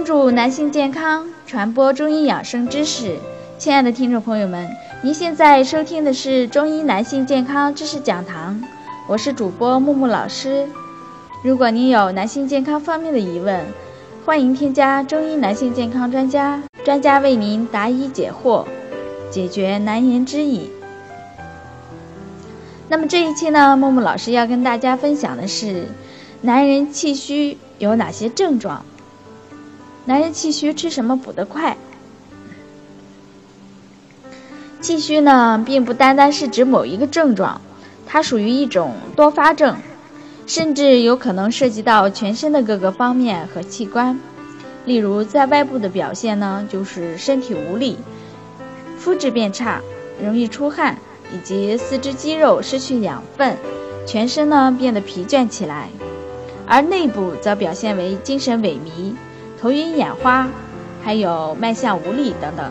[0.00, 3.18] 关注男性健康，传播中医养生知识。
[3.58, 4.66] 亲爱的听众朋友们，
[5.02, 8.58] 您现在收听的是中医男性健康知识讲堂，
[9.06, 10.66] 我是主播木木老师。
[11.44, 13.62] 如果您有男性健康方面的疑问，
[14.24, 18.64] 欢迎添加中医男性健康专家，专家为您答疑解惑，
[19.30, 20.70] 解决难言之隐。
[22.88, 25.84] 那么这一期呢，木木老师要跟大家分享的是，
[26.40, 28.82] 男人气虚有哪些症状？
[30.06, 31.76] 男人气虚吃什么补得快？
[34.80, 37.60] 气虚呢，并不单单是指某一个症状，
[38.06, 39.76] 它属于一种多发症，
[40.46, 44.18] 甚至有可能涉及到全身的各个方面和器官。
[44.86, 47.98] 例如，在外部的表现呢，就是身体无力、
[48.96, 49.82] 肤质变差、
[50.24, 50.96] 容易出汗，
[51.32, 53.58] 以及四肢肌肉失去养分，
[54.06, 55.88] 全身呢变得疲倦起来；
[56.66, 59.12] 而内部则表现为精神萎靡。
[59.60, 60.48] 头晕眼花，
[61.02, 62.70] 还有脉象无力等等。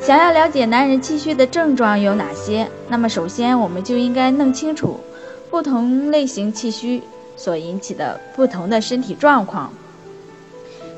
[0.00, 5.00] 想要了解男人气虚的症状有哪些，那么首先我们就应该弄清楚
[5.50, 7.02] 不同类型气虚
[7.36, 9.72] 所引起的不同的身体状况。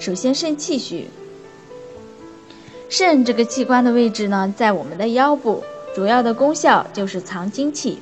[0.01, 1.09] 首先，肾气虚。
[2.89, 5.63] 肾这个器官的位置呢，在我们的腰部，
[5.95, 8.01] 主要的功效就是藏精气。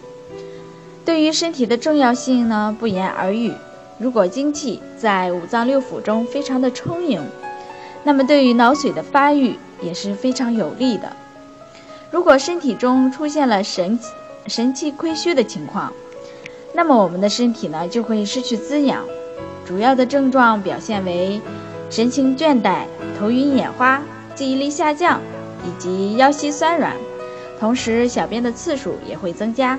[1.04, 3.52] 对于身体的重要性呢，不言而喻。
[3.98, 7.20] 如果精气在五脏六腑中非常的充盈，
[8.04, 11.12] 那么对于脑髓的发育也是非常有利的。
[12.10, 13.98] 如果身体中出现了神
[14.46, 15.92] 神气亏虚的情况，
[16.72, 19.04] 那么我们的身体呢就会失去滋养，
[19.66, 21.40] 主要的症状表现为
[21.90, 22.84] 神情倦怠、
[23.18, 24.00] 头晕眼花、
[24.34, 25.20] 记忆力下降
[25.66, 26.94] 以及腰膝酸软，
[27.58, 29.78] 同时小便的次数也会增加，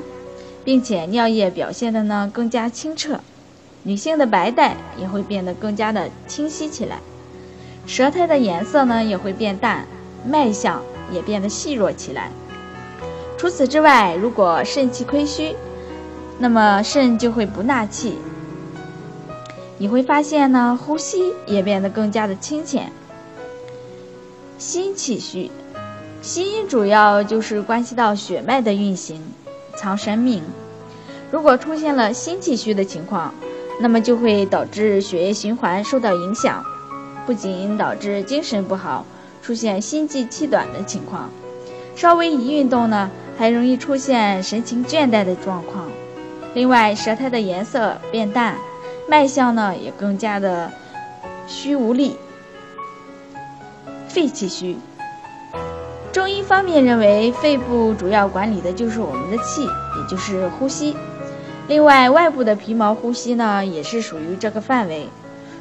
[0.63, 3.19] 并且尿液表现的呢更加清澈。
[3.84, 7.00] 女性的白带也会变得更加的清晰起来，
[7.88, 9.88] 舌苔的颜色呢也会变淡，
[10.28, 10.81] 脉象
[11.12, 12.29] 也变得细弱起来。
[13.38, 15.56] 除此之外，如果肾气亏虚，
[16.38, 18.17] 那么肾就会不纳气，
[19.78, 22.91] 你会发现呢，呼吸也变得更加的清浅。
[24.57, 25.50] 心气虚，
[26.22, 29.23] 心主要就是关系到血脉的运行，
[29.78, 30.44] 藏神明。
[31.31, 33.34] 如果出现了心气虚的情况，
[33.79, 36.63] 那么就会导致血液循环受到影响，
[37.25, 39.06] 不仅导致精神不好，
[39.41, 41.29] 出现心悸气短的情况，
[41.95, 45.90] 稍微一运动呢，还容易出现神情倦怠的状况。
[46.53, 48.57] 另外，舌苔的颜色变淡，
[49.07, 50.69] 脉象呢也更加的
[51.47, 52.17] 虚无力。
[54.09, 54.75] 肺气虚，
[56.11, 60.96] 中医方面认为，肺部主要管理的就是我们的气，也就是呼吸。
[61.69, 65.07] 另外，外部的皮毛呼吸呢，也是属于这个范围。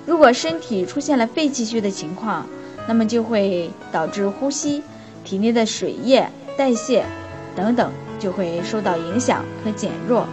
[0.06, 2.46] 如果身体出现了肺气虚的情况，
[2.86, 4.82] 那么就会导致呼吸、
[5.22, 6.26] 体内的水液
[6.56, 7.04] 代谢
[7.54, 10.26] 等等就会受到影响和减弱，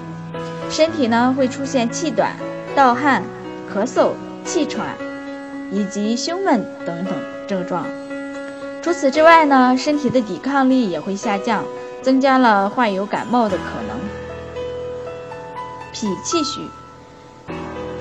[0.69, 2.31] 身体呢会出现气短、
[2.73, 3.21] 盗汗、
[3.69, 4.11] 咳嗽、
[4.45, 4.95] 气喘
[5.73, 7.13] 以及胸闷等等
[7.47, 7.85] 症状。
[8.81, 11.65] 除此之外呢，身体的抵抗力也会下降，
[12.01, 14.04] 增加了患有感冒的可能。
[15.95, 16.59] 脾气虚，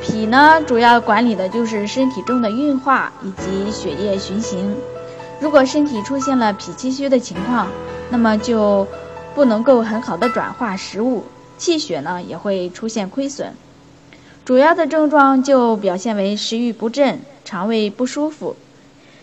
[0.02, 4.76] 脾呢主要管理的就是身体中的运化以及血液循行。
[5.40, 7.68] 如果身体出现了脾气虚的情况，
[8.10, 8.88] 那么就
[9.36, 11.24] 不能够很好的转化食物，
[11.56, 13.54] 气血呢也会出现亏损。
[14.44, 18.56] 主要的症状就表现为食欲不振、肠胃不舒服，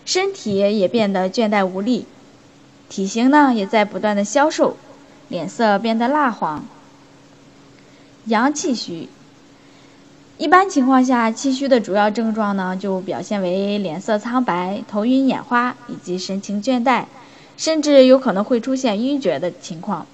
[0.06, 2.06] 身体也变得倦怠无力，
[2.88, 4.78] 体型呢也在不断的消瘦，
[5.28, 6.64] 脸色变得蜡黄。
[8.26, 9.08] 阳气虚，
[10.38, 17.06] 一般情况下，气虚的主要症状呢，就表现为脸色苍白、头晕眼花以及神情倦怠，
[17.56, 20.06] 甚至有可能会出现晕厥的情况。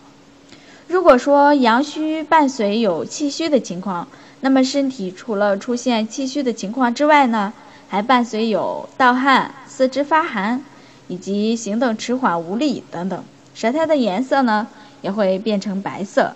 [0.86, 4.08] 如果说阳虚伴随有气虚的情况，
[4.40, 7.52] 那么身体除了出现气虚的情况之外呢，
[7.88, 10.64] 还伴随有盗汗、四肢发寒
[11.08, 13.22] 以及行动迟缓无力等等，
[13.54, 14.66] 舌苔的颜色呢
[15.02, 16.34] 也会变成白色。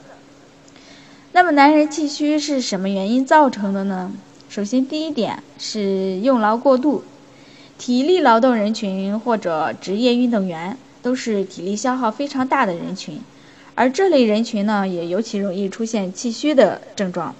[1.34, 4.12] 那么男人气虚是什么原因造成的呢？
[4.50, 7.04] 首先，第一点是用劳过度，
[7.78, 13.18] 体力劳动人群或者职业运动员都是体力消耗非常大的人群，
[13.74, 17.34] 而这类人群呢，也尤其容易出现气虚的症状。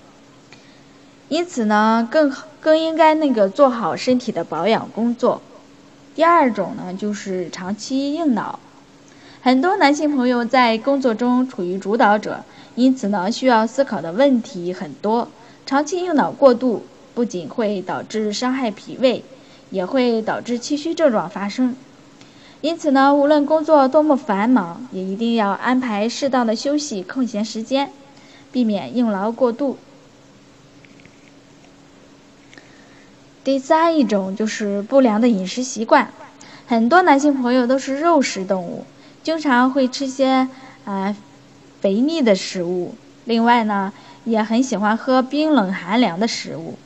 [1.28, 5.42] 因此呢，更更应该那个做好身体的保养工作。
[6.14, 8.58] 第二种呢，就是长期硬脑，
[9.44, 12.44] 很多男性朋友在工作中处于主导者，
[12.76, 15.26] 因此呢，需要思考的问题很多，
[15.66, 16.84] 长期用脑过度。
[17.14, 19.22] 不仅会导致伤害脾胃，
[19.70, 21.76] 也会导致气虚症状发生。
[22.60, 27.90] 因此呢，无论工作多么繁忙，也一定要安排适当的休息空闲时间，
[28.52, 29.76] 避免硬劳过度。
[33.42, 36.12] 第三一种就是不良的饮食习惯，
[36.66, 38.86] 很多男性朋友都是肉食动物，
[39.22, 40.48] 经常会吃些
[40.84, 41.16] 啊
[41.80, 43.92] 肥腻的食物，另外呢，
[44.24, 46.76] 也很喜欢喝冰冷寒凉的食物。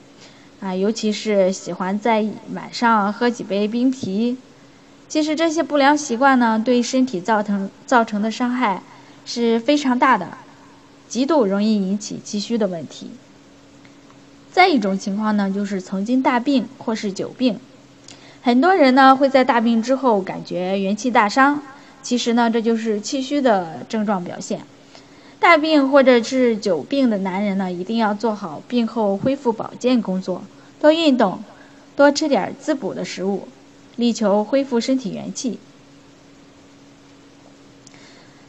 [0.61, 2.25] 啊，尤其是喜欢在
[2.55, 4.39] 晚上喝几杯冰啤。
[5.07, 8.83] 其实这些不良习惯呢，对身体造成造成的伤害
[9.25, 10.39] 是非常大的，
[11.09, 13.11] 极度容易引起气虚的问题。
[14.51, 17.61] 再一种情况呢，就是曾经大病或是久病。
[18.43, 21.63] 很多人呢会在大病之后感觉元气大伤，
[22.07, 24.61] 其实呢这就是气虚的症状表现。
[25.41, 30.45] 大病或者是久病的男人呢，一定要做好病后恢复保健工作，
[30.81, 31.43] 多运动，
[31.97, 33.49] 多吃点滋补的食物，
[33.97, 35.59] 力求恢复身体元气。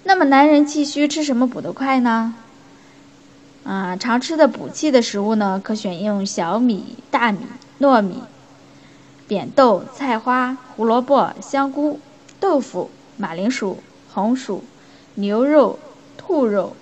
[0.04, 2.36] 那么，男人气虚吃什么补得快呢？
[3.64, 7.40] 啊，常吃的补气的食物呢，可选用小米、大米、
[7.80, 8.22] 糯米、
[9.28, 12.00] 扁豆、菜花、胡萝卜、香菇、
[12.40, 13.80] 豆腐、马铃薯、
[14.14, 14.64] 红薯、
[15.16, 15.78] 牛肉。
[16.20, 16.76] 兔肉、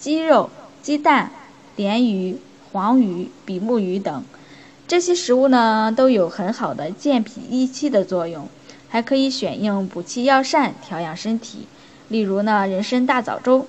[0.00, 0.50] 鸡肉、
[0.82, 1.30] 鸡蛋、
[1.76, 2.36] 鲢鱼、
[2.72, 4.24] 黄鱼、比目鱼等，
[4.88, 8.48] 这些食物呢都有很好的健脾益气的作用，
[8.88, 11.68] 还可以选用补气药膳调养身体。
[12.08, 13.68] 例如呢，人参大枣粥，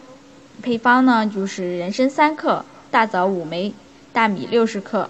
[0.64, 3.74] 配方呢就是人参三克，大枣五枚，
[4.12, 5.08] 大米六十克。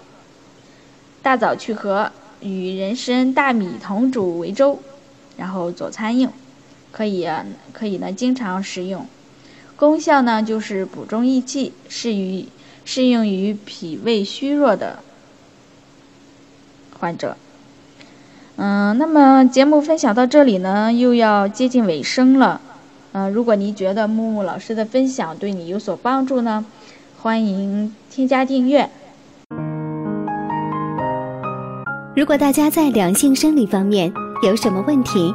[1.22, 4.78] 大枣去核，与人参、大米同煮为粥，
[5.38, 6.30] 然后佐餐用，
[6.96, 7.28] 可以
[7.74, 9.06] 可以呢经常食用。
[9.76, 12.46] 功效呢，就是补中益气，适于
[12.86, 15.00] 适用于脾胃虚弱的
[16.98, 17.36] 患者。
[18.56, 22.62] 嗯，那么节目分享到这里呢，又要接近尾声了。
[23.12, 26.64] 嗯，如果你觉得木木老师的分享对你有所帮助呢，
[27.20, 28.88] 欢迎添加订阅。
[32.14, 34.10] 如果大家在两性生理方面
[34.42, 35.34] 有什么问题，